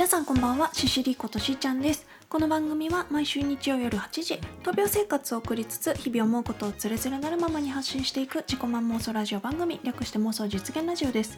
[0.00, 2.06] 皆さんこんばんはシシリことしーちゃんです。
[2.30, 11.36] この番組は毎週日曜夜8時闘病生活を送りつつ日々思うことをつれづれなるままに発信していく自己満妄想ラジオ番組略して妄想実現ラジオです。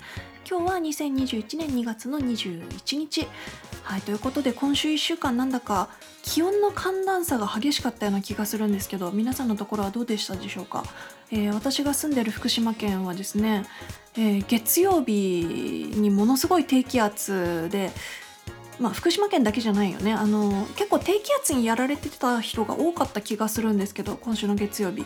[0.48, 3.26] 今日は2021年2月の21日。
[3.82, 5.88] はいということで今週1週間なんだか
[6.22, 10.84] 気温の寒暖差が激しかったような気がするんですけど皆さんのところはどうでしたでしょうか、
[11.32, 13.64] えー、私が住んでる福島県はですね、
[14.14, 17.90] えー、月曜日にものすごい低気圧で
[18.78, 20.12] まあ、福島県だけじゃないよね。
[20.12, 25.04] あの結構低気圧にやられてた人が多かった気がするんですけど今週の月曜日、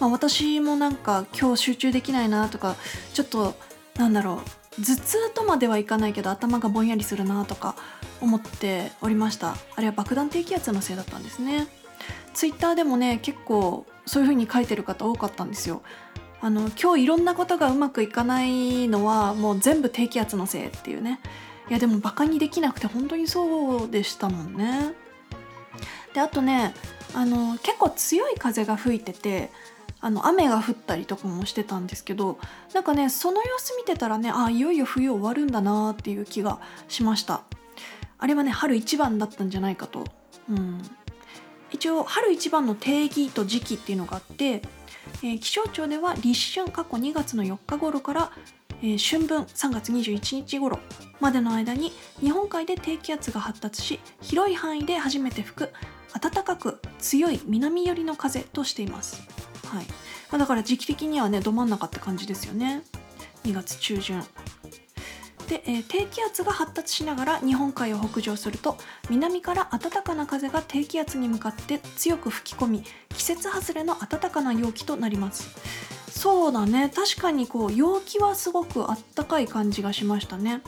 [0.00, 2.76] まあ、私もなんか今日集中できないなとか
[3.12, 3.54] ちょっと
[3.96, 4.80] なんだろう。
[4.80, 7.74] 頭痛とまではいかないけど頭がぼんやりするなとか
[8.22, 9.54] 思っておりました。
[9.76, 11.66] あれは爆弾低気圧のせいだったんですね。
[12.32, 15.82] ツイッターでもね結構そういう風に書いてる方多かったんですよ。
[16.40, 21.20] あの今日いろんなことがうまくいかないのはもう全部低気圧のせいっていうね。
[21.72, 24.92] いやでもバカにできなくて本当にそうでしたもんね。
[26.12, 26.74] であとね
[27.14, 29.50] あの結構強い風が吹いてて
[30.02, 32.38] あの雨が降ったりとかもしてたんですけど
[32.74, 37.40] なんかねその様子見てたらねあいよいよ冬終わるんだなっていう気がしました。
[38.18, 40.04] あれはね春一番だったんじゃないかと、
[40.50, 40.82] うん、
[41.70, 44.60] 一応春一番の定義と時期っていうのがあって、
[45.22, 48.32] えー、気象庁では立春過去2月の4日頃から
[48.82, 50.80] えー、春分3月21日頃
[51.20, 55.72] までの間に日本海で低気圧が発達し広い範囲で初めて吹く
[56.20, 59.22] 暖かく強い南寄りの風としています、
[59.66, 59.84] はい。
[60.30, 62.82] まあ、だから時期的にはねど真ん中って感じですよね。
[63.44, 64.22] 2月中旬。
[65.48, 68.78] で、えー、低気圧が発達しながら日本海を北上すると
[69.10, 76.01] 南から暖かな風が低気圧に向かって強く吹き込み季節外れの暖かな陽気となります。
[76.14, 76.90] そうだね。
[76.94, 80.60] 確かにこう陽気はすごくあったかい感じがしましたね。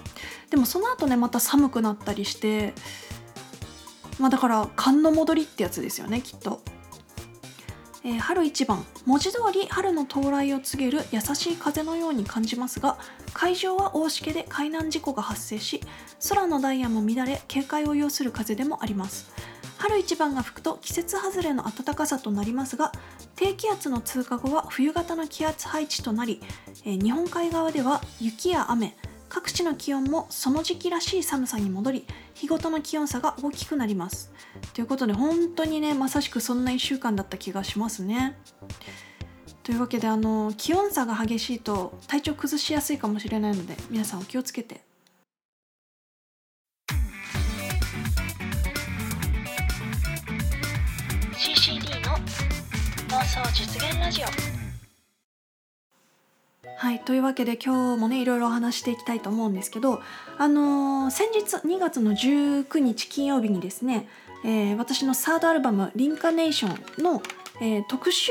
[0.50, 2.74] でもその後ねまた寒くなったりして
[4.18, 6.60] まあだから寒の戻りってやつですよねきっと、
[8.04, 8.84] えー、春一番。
[9.06, 12.96] 文字通り春の到来を告げる優しい風のように感じますが
[13.34, 15.82] 海上は大しけで海難事故が発生し
[16.30, 19.30] 空のダイヤも乱れ警戒を要する風でもあります。
[19.84, 22.90] 春一番が吹くと季節外れの暖かさとなりますが
[23.36, 26.40] 低気圧の通過後は冬型の気圧配置となり、
[26.86, 28.96] えー、日本海側では雪や雨
[29.28, 34.32] 各地の気温もその時期らしい寒さに戻り日ごとの気温差が大きくなります。
[34.72, 38.38] ということで本当にねまさしくそんな1週間だった気がしますね。
[39.64, 44.93] というわけであの気温差が激しいと体調崩しやすいかもしれないので皆さんお気をつけて。
[53.34, 54.26] 想実現ラジオ
[56.76, 60.00] はいというわけで今日もねいろいろお話していきたいと思うんですけど
[60.38, 64.06] あのー、先日2月の19日金曜日にですね、
[64.44, 67.22] えー、私のサードアルバム「リンカネーションの」
[67.60, 68.30] えー、特集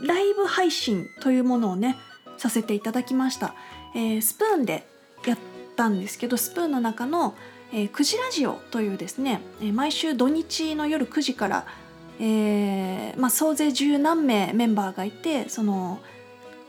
[0.00, 1.96] ライブ配信というものをね
[2.36, 3.54] させていただきました、
[3.94, 4.84] えスプーンで
[5.24, 5.38] やっ
[5.76, 7.36] たんですけどスプーンの中の
[7.72, 11.64] 「えー、9時ラジオ」というですね、え毎週土日の夜9時から
[12.18, 12.81] 「えー
[13.16, 16.00] まあ、総勢十何名メンバーがいてその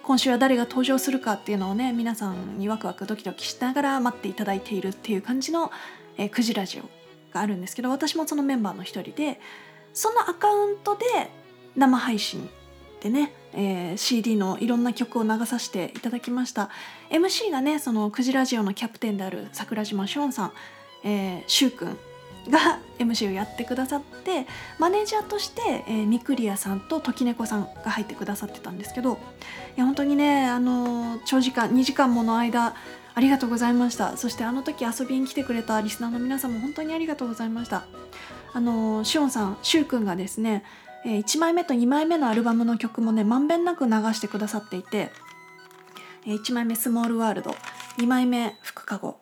[0.04, 5.72] 今週は誰が登場するかっていうのをね皆さんにワクワクドキドキしながら待っていただいているっていう感じの、
[6.18, 6.84] えー、クジラジオ
[7.34, 9.40] があるんですけど私もそのメンバーの一人で
[9.94, 11.06] そのアカウントで
[11.76, 12.50] 生配信
[13.02, 16.70] でね、えー、CD のいろんな曲を流させていただきました。
[17.10, 20.54] MC がねそのクジラジオのキャプテンである桜島ショーンさん、
[21.04, 21.98] えー、シュウ君
[22.50, 24.46] が MC をやってくださって
[24.80, 32.76] マネージャーとして、えー、ミクリアさんと時猫さんが入ってくださってたんですけどいや本当にねあの長時間2時間もの間
[33.16, 34.18] ありがとうございました。
[34.18, 37.86] そしてあの時遊びに来てくれたリスナーの皆さんも本当にありがとうございました。
[38.54, 40.64] あのシオンさんシュウくんがですね
[41.06, 45.12] え1枚目と2枚目のアルバムの曲もねまんべんなく流してくださっていて
[46.26, 47.56] え1枚目「スモールワールド」
[47.98, 49.20] 2枚目「福かご」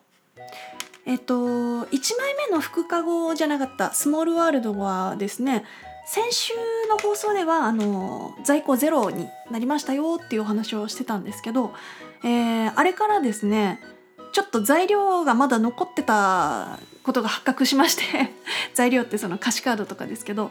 [1.04, 5.64] えっと1枚目の福かごじゃなかったスモールワールドはですね
[6.06, 6.52] 先週
[6.90, 11.72] の放送ではあの在庫ゼロになりましたよっていうお話をしてたんですけど、
[12.24, 13.80] えー、あれからですね
[14.32, 18.02] ちょっと材料がまだ残ってたことが発覚しまして
[18.74, 20.50] 材料ってその歌詞カードとかですけど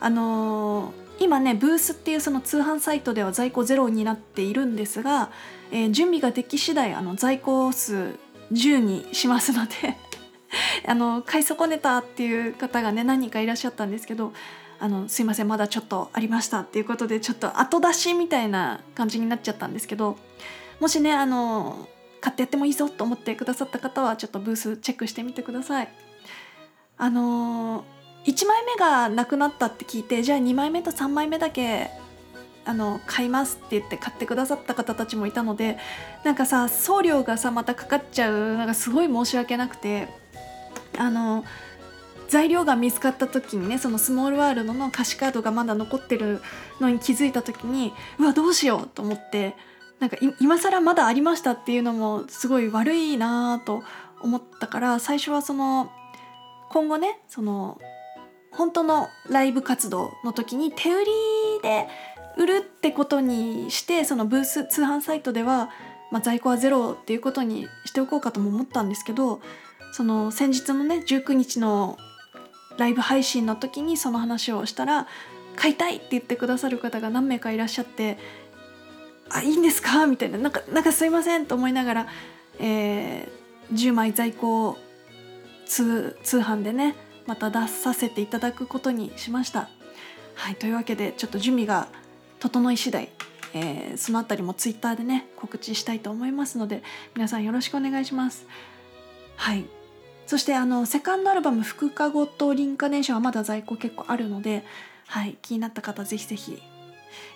[0.00, 5.30] あのー、今ねブースっていうその通販サイトでは在庫ゼロになっているんですが、
[5.70, 8.14] えー、準備ができ次第あの在庫数
[8.52, 9.96] 10にしますので
[10.86, 14.32] あの買い損ねたっていう方がね何人かいらっしゃったんですけど
[14.78, 20.16] あのすいませんまだちょっとありましたっていうことでちょっと後出しみたいな感じになっちゃったんですけど
[20.80, 21.88] もしねあの
[22.20, 25.88] 買ってやってもいいぞと思ってくださった方はちょっとブースチェックしてみてください。
[26.98, 27.84] あの、
[28.26, 31.90] 1枚目がなくなったって聞いてじゃあ2枚目と3枚目だけ
[32.64, 35.78] あの買いますって言って買ってくださった方たちもいたので
[36.24, 40.08] なんかさ送料がさまたかかっちゃうなんかすごい申し訳なくて
[40.98, 41.44] あの
[42.28, 46.40] 材料が見つかった時にねそのスモールワールドの歌詞カードがまだ残ってる
[46.80, 49.56] のに気づいた時にうわどうしようと思って
[49.98, 53.82] なんか今更まだありましたっていうのもすごい悪いなと
[54.20, 55.90] 思ったから最初はその
[56.70, 57.78] 今後ねその
[58.52, 61.06] 本当のライブ活動の時に手売り
[61.62, 61.88] で
[62.36, 65.70] 売るってことにしてそのブース通販サイトでは、
[66.10, 69.40] まあ、在庫はゼロっていうことにしておこうかとも思ったんですけど
[69.92, 71.98] その先日のね19日の
[72.78, 75.06] ライブ配信の時にその話をしたら
[75.56, 78.16] 買いたいって言ってくださる方が何名かいらっしゃって
[79.28, 80.06] あいいんですか？
[80.06, 82.06] みたいななんかなんかすいませんと思いながら、
[82.58, 84.76] えー、10枚在庫
[85.66, 86.96] 通通販でね
[87.26, 89.68] また出させていただくことにしました。
[90.34, 91.88] はいというわけでちょっと準備が
[92.40, 93.08] 整い次第、
[93.54, 96.82] えー、そのあたりもツイッターでね告知したいと思いますので
[97.14, 98.46] 皆さんよろしくお願いします。
[99.36, 99.64] はい。
[100.26, 104.64] そしてあのセカンドアルバム「福かごとリンカネーション」はまだ在庫結構あるので、
[105.06, 106.62] はい、気になった方ぜひぜひ。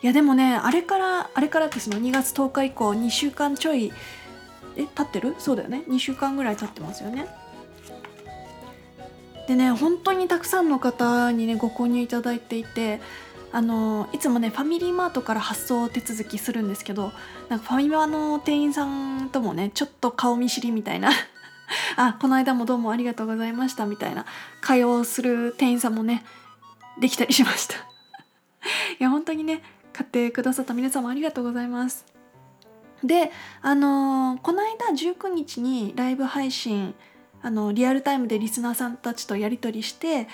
[0.02, 3.92] いやでもねあれからあれからってその2月10日以降2週間ちょい
[4.76, 5.34] え経ってる？
[5.38, 5.84] そうだよね。
[5.88, 7.26] 2週間ぐらい経ってますよね。
[9.48, 13.00] でね本当にたくさんの方にねご購入いただいていて
[13.54, 17.12] あのいつもねファミリーマートから発送手続きするんですけど
[17.48, 21.12] なんかファミマの店員さんともねちょっと顔見知りみたいな。
[21.96, 24.26] あこの間もどうもありがとうございましたみたいな
[24.60, 26.24] 会話をする店員さんもね
[26.98, 27.76] できたりしました。
[28.98, 29.62] いや本当にね
[29.92, 32.04] 買ってくださった皆様ありがとうございます。
[33.04, 33.30] で
[33.62, 36.92] あのー、この間19日にライブ配信
[37.40, 40.26] あのリアルタイムでリスナーさんたちとやり取りして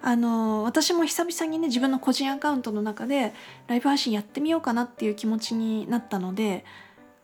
[0.00, 3.32] あの私も久々にね自分の個人アカウントの中で
[3.66, 6.64] ライブ配信やってみようかなっていう気持ちになったので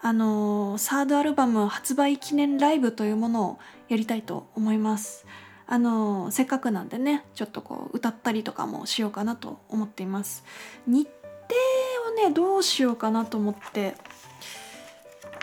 [0.01, 5.27] あのサードアルバム発売記念ライブというものをやりたいと思います。
[5.67, 10.45] あのせっかくなんでねちょっとこう歌ったりとかもしようかなと思っています。
[10.87, 13.95] 日程をねどうしようかなと思って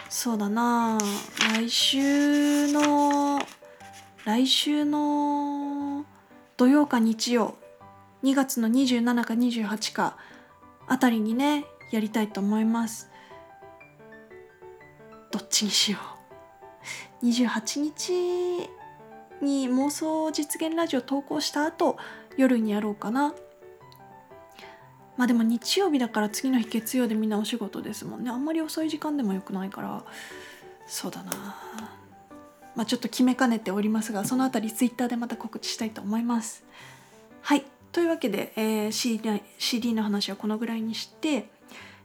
[0.10, 1.00] そうだな
[1.56, 3.39] 来週の
[4.25, 6.06] 来週の
[6.62, 7.56] 土曜か日曜
[8.22, 10.16] 2月の27か28か
[10.86, 13.10] あたりにねやりたいと思います。
[15.31, 15.98] どっちにしよ
[17.22, 17.25] う。
[17.25, 18.13] 28日
[19.42, 21.98] に妄想実現ラジオ投稿した後
[22.38, 23.34] 夜にやろうかな。
[25.18, 28.30] まあでも日曜日だから次の日月曜でみんなお仕事ですもんね。
[28.30, 30.06] あんまり遅い時間でもよくないから。
[30.86, 32.00] そうだな。
[32.75, 36.63] まあ、ちょっと決めかねておりますがそのあたりツイッターでまた告知したいと思います。
[37.41, 41.50] はいというわけで、えー、CD, CD の話はこのぐらいにして、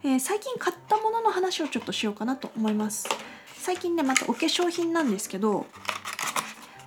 [0.03, 3.09] えー、最近買ったものの話をちょっとしようかなと思います。
[3.57, 5.67] 最近ねまたお化粧品なんですけど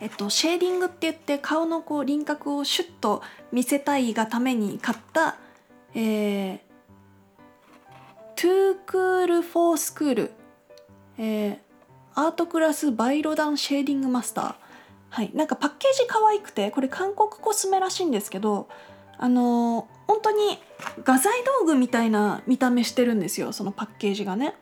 [0.01, 3.21] えっと、シェーディングって言って顔のこう輪郭をシュッと
[3.51, 5.35] 見せたいがために買った、
[5.93, 6.59] えー、
[8.35, 10.31] too cool for school、
[11.17, 11.57] えー、
[12.19, 14.55] アートクラスバイロダンシェーディングマスター。
[15.09, 15.31] はい。
[15.33, 18.67] なんかパッケージ可愛くてこれ韓国コスメらしいんですけど
[19.17, 20.59] あのー、本当に
[21.05, 24.53] 画材道具みたいな見た目してるんですよそのパッケージがね。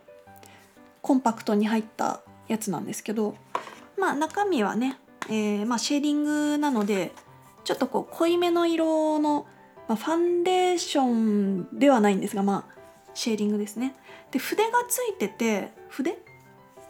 [1.01, 3.33] コンパクトに入ったやつなんですけど。
[3.97, 7.11] まあ中身はね、えー、まあ、シェーディングなので
[7.63, 9.47] ちょっとこう濃いめの色の、
[9.87, 12.77] まあ、ファンデーションではないんですがまあ
[13.15, 13.95] シェーディングですね。
[14.29, 16.19] で筆がついてて筆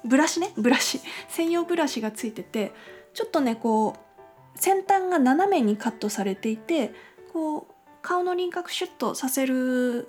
[0.06, 1.00] ブラシねブラシ。
[1.28, 2.74] 専用ブラシがついてて
[3.14, 6.94] ちょっとねこう先端が斜めにカットされていて
[7.34, 10.08] こう顔の輪郭シュッとさせる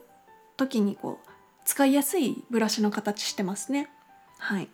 [0.57, 1.28] 時にこう
[1.64, 3.90] 使いやすいブラシの形してますね。
[4.38, 4.68] はい、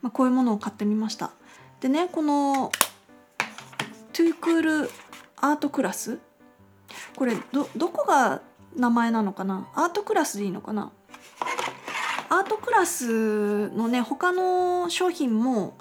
[0.00, 1.32] まあ、こういうものを買ってみました。
[1.80, 2.70] でねこの
[4.12, 4.90] トゥークール
[5.36, 6.18] アートクラス。
[7.16, 8.40] これどどこが
[8.76, 9.68] 名前なのかな？
[9.74, 10.92] アートクラスでいいのかな？
[12.32, 15.76] アートクラスのね他の商品も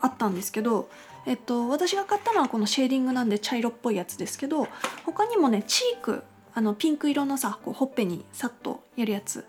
[0.00, 0.88] あったんですけど、
[1.26, 4.66] えっと、私が買ったのはこのシェーディングなんで茶色っぽいやつですけど
[5.04, 6.22] 他にもねチーク
[6.54, 9.44] あのピンク色のさこうほっぺにさっとやるやつ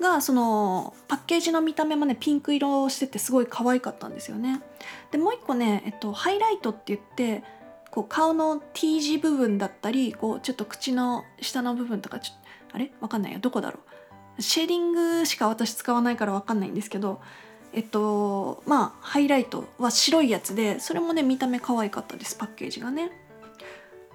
[0.00, 4.62] がそのパッケージの見た目もねピンク色をしててすごい可愛かったんですよね。
[5.10, 7.44] でもう一個ね、えっと、ハイライトって言って
[7.90, 12.32] こう顔の T 字部分だったりこうちょっと口の下の部分とかちょ
[12.72, 12.90] あれ？
[13.02, 13.38] わかんないよ。
[13.38, 13.93] どこだろう？
[14.38, 17.20] シェーディングしか私使わないから分かんないんですけど
[17.72, 23.10] えっとまあハイライトは白いやつでそれもね見た目可愛かったですパッケージがね。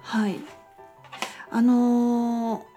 [0.02, 0.36] はい。
[1.50, 2.70] あのー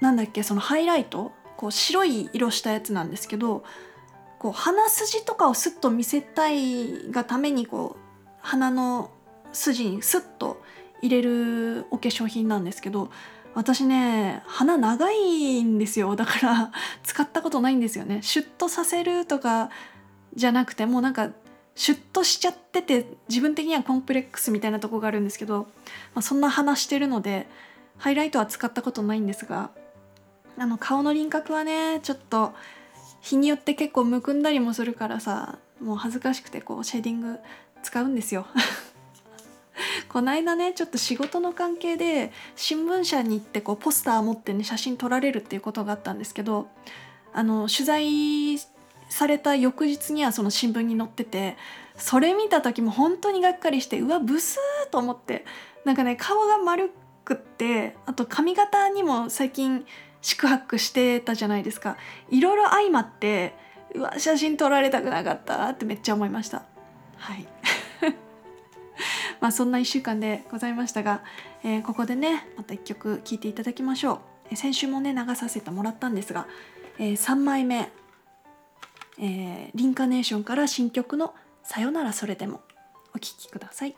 [0.00, 1.32] なんだっけそのハイライト？
[1.56, 3.64] こう白い色したやつなんですけど
[4.38, 8.00] こう鼻筋とかをスッと見せたいがためにこう
[8.40, 9.10] 鼻の
[9.52, 10.62] 筋にスッと
[11.02, 13.10] 入れるお化粧品なんですけど
[13.54, 19.70] 私ね鼻長いんですよだから使ったことないんですよねシュッとさせるとか
[20.34, 21.30] じゃなくてもうなんか
[21.74, 25.68] シュッとしちゃってて自分的にはコンプレックスみたいなとこがあるんですけど、
[26.14, 27.46] まあ、そんな鼻してるので
[27.96, 29.70] ハイライトは使ったことないんですが
[30.58, 32.52] あの顔の輪郭はねちょっと
[33.20, 37.38] 日によって結構むくんだりもするからさもう恥ずかしくてこうシェーディング
[37.82, 38.46] 使うんですよ。
[40.08, 46.68] この間ねちょっと仕事の関係で新聞社に行ってこうポスター持ってね写真撮られるっていうことがあったんですけど
[47.32, 48.58] あの取材
[49.08, 51.56] された翌日にはその新聞に載ってて
[51.96, 55.44] それ見た時も本当にがっかりしてうわブスーと思って
[55.84, 56.90] なんかね顔が丸
[57.24, 59.84] くってあと髪型にも最近
[60.22, 61.96] 宿泊してたじゃないですか。
[62.28, 63.54] いろいろ相まって
[63.94, 66.64] うわ写真撮られたくなかったってめっちゃ思いました。
[67.16, 67.46] はい。
[69.40, 71.22] まあそんな1週間でございましたが、
[71.64, 74.56] えーここでねまた1曲聴いていただきましょう。
[74.56, 76.46] 先週もね流させてもらったんですが、
[76.98, 77.90] え3枚目、
[79.18, 82.62] えーリンカネーションから新曲の「さよならそれでも」
[83.14, 83.96] お聴きください。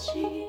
[0.00, 0.39] 情。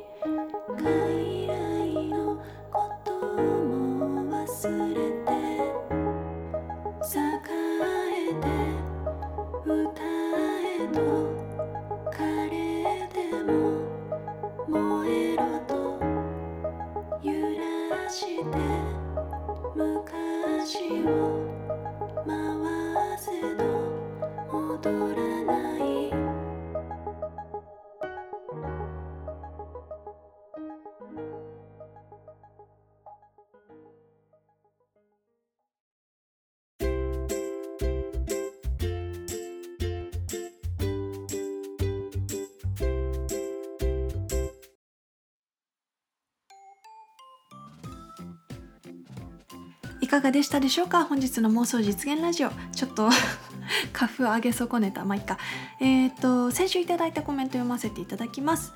[50.11, 51.05] かがでしたでしょうか？
[51.05, 52.49] 本日の妄想実現ラジオ。
[52.75, 53.09] ちょっと
[53.93, 55.05] 花粉上げ損ねた。
[55.05, 55.37] まあいっか。
[55.79, 58.73] えっ、と先週いただいたコメント読ませていただきます。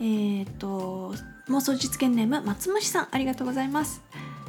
[0.00, 1.14] えっ、と
[1.48, 3.08] 妄想実現ネーム松虫さん。
[3.12, 4.02] ありがとうございます。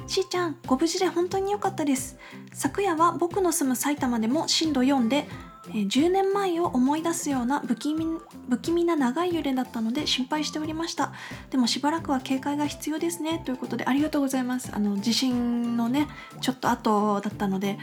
[0.07, 2.17] しーちゃんご無事で本当に良かったです。
[2.53, 5.27] 昨夜は僕の住む埼玉でも震度4で、
[5.69, 8.05] え10年前を思い出すような不気味
[8.49, 11.13] 不気味な長い揺れだったので心配しておりました。
[11.49, 13.41] でもしばらくは警戒が必要ですね。
[13.45, 14.71] ということでありがとうございます。
[14.73, 16.07] あの地震のね
[16.41, 17.79] ちょっと後だったので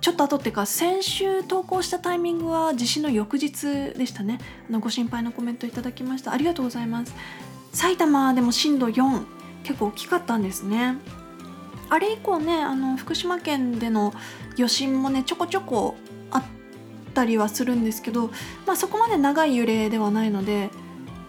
[0.00, 4.40] ちょっと後っていうか先週投稿したタイミングは地震の翌日でしたね。
[4.68, 6.32] あのご心配のコメントいただきました。
[6.32, 7.14] ありがとうございます。
[7.72, 9.24] 埼玉でも震度4
[9.62, 10.96] 結構大きかったんですね。
[11.88, 14.12] あれ以降ねあの福島県での
[14.56, 15.96] 余震もねちょこちょこ
[17.14, 18.30] ったりはするんですけど、
[18.66, 20.68] まあ、そこまで長い揺れではないので、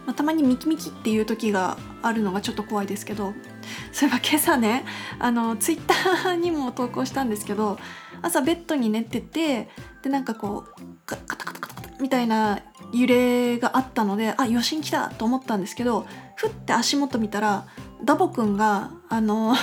[0.07, 3.33] まあ、たまにミキミキっていう時があるのがちょっと怖いですけど
[3.93, 4.83] そういえば今朝ね
[5.19, 7.77] あのツイッターにも投稿したんですけど
[8.23, 9.69] 朝ベッドに寝てて
[10.01, 12.59] でなんかこうカタカタカタカタみたいな
[12.91, 17.65] 揺れがあったのであ余震来たと思ったんですけどふって足元見たら
[18.03, 19.55] ダボくんがあの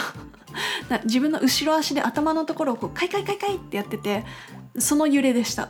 [1.05, 4.25] 自分の後ろ足で頭のところをこうカイカイカイカイってやってて
[4.79, 5.69] その揺れでした。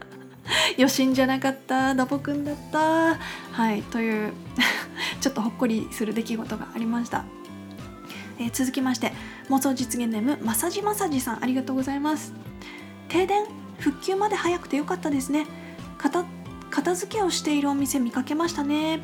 [0.76, 1.94] 余震じゃなかった。
[1.94, 3.16] ダボくんだった。
[3.52, 3.82] はい。
[3.82, 4.32] という
[5.20, 7.24] ちょっとほっこりする出来事がありました、
[8.38, 9.12] えー続きまして
[9.48, 11.42] 妄想実現ネームまさじまさじさん。
[11.42, 12.34] ありがとうございます。
[13.08, 13.44] 停電
[13.78, 15.46] 復旧まで早くてよかったですね。
[15.98, 16.24] 片
[16.70, 19.00] 片付けをしているお店見かけましたね。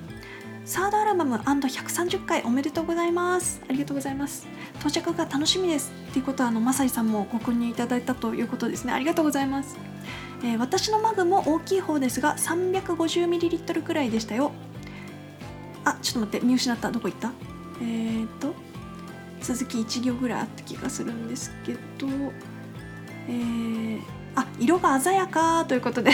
[0.65, 3.61] サードアルバム &130 回おめでとうございます。
[3.69, 4.47] ありがとうございます。
[4.77, 5.93] 到着が楽しみです。
[6.11, 8.93] っていうことはあのまさりさんもご購入いただいたということですね。
[8.93, 9.77] ありがとうございます、
[10.45, 14.53] えー私のマグも大きい方ですが 350ml くらいでしたよ。
[15.85, 16.47] あちょっと待って。
[16.47, 16.91] 見失った。
[16.93, 17.33] どこ行った？
[17.81, 18.55] えー、と
[19.41, 22.07] 続き1行ぐらいあった気がするんですけど
[23.29, 24.01] えー、
[24.37, 26.13] あ色が鮮やかということで。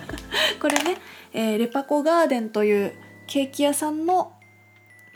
[0.60, 0.98] これね、
[1.32, 2.92] えーレパコガーデンという
[3.26, 4.32] ケーキ屋さんの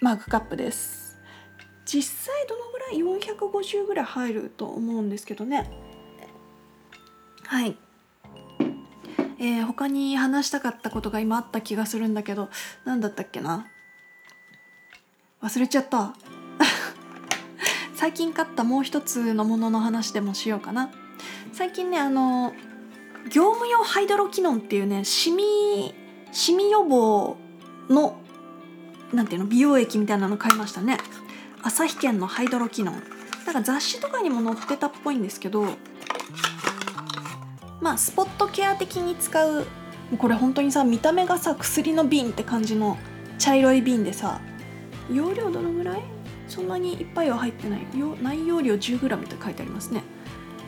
[0.01, 1.17] マグカップです。
[1.87, 5.71] 実際どのぐらい450ぐらい入ると思うんですけどね。
[7.47, 7.77] はい。
[9.39, 12.51] えー他に話したかったことが今あった気がするんだけど
[12.85, 13.69] 何だったっけな。
[15.41, 16.15] 忘れちゃった。
[17.95, 20.91] 最近買ったもう一つのものの話でもしようかな。
[21.53, 22.55] 最近ねあの
[23.31, 25.95] 業務用ハイドロキノンっていうねシミ
[26.33, 27.37] シミ予防
[27.91, 28.17] の
[29.13, 30.97] なんていうの美容液みたいなの買いましたね。
[31.63, 33.03] 旭県のハイドロキノン。
[33.45, 35.65] なんか雑誌とかにも載ってたっぽいんですけど
[37.81, 39.67] まあスポットケア的に使う
[40.19, 42.97] これ本当にさ見た目がさ薬の瓶って感じの
[43.39, 44.41] 茶色い瓶でさ
[45.11, 46.03] 容量どのぐらい？
[46.47, 47.87] そんなにいっぱいは入ってない。
[48.23, 50.03] 内容量 10g って書いてありますね。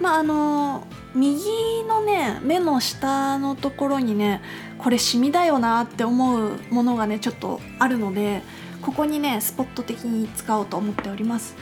[0.03, 4.43] まああの右のね目の下のところにね
[4.79, 8.43] これシミだよなって思うものがねちょっとあるので
[8.83, 11.55] ここにねスポット的に使おうと思っております。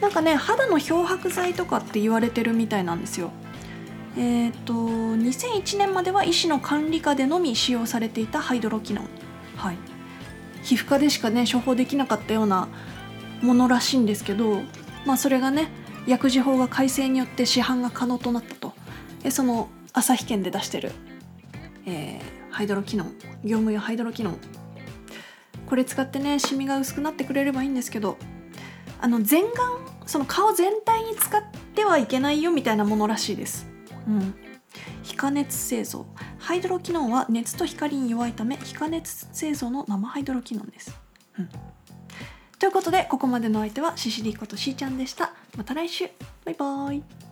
[0.00, 3.32] なんかね肌の漂白剤とかって言われてるみたいなんですよ。
[4.16, 9.08] えっ、と2001年までは医師の管理下でのみ使用されていたハイドロキノン。
[9.56, 9.76] はい。
[10.62, 12.68] 皮膚科でしかね処方できなかったような
[13.42, 14.60] ものらしいんですけど
[15.04, 15.70] まあそれがね
[16.06, 18.72] 薬事法が改正によって市販が可能となったと。
[19.22, 20.92] でその旭県で出してる、
[21.86, 24.38] えーハイドロキノン業務用ハイドロキノン。
[25.66, 28.16] これ使ってねシミが薄くなってくれればいいんですけど
[29.00, 31.42] あの全顔その顔全体に使っ
[31.74, 33.68] てはいけないよみたいなものらしいです。
[34.08, 34.34] うん。
[35.02, 36.06] 非加熱製造。
[36.38, 40.98] ハイドロキノンは熱と光に弱いため非加熱製造の生ハイドロキノンです、
[41.38, 41.48] うん、
[42.58, 45.32] ということでここまでのお相手はシシリことしーちゃんでした。
[45.56, 46.08] また来週。
[46.44, 47.27] バイバーイ。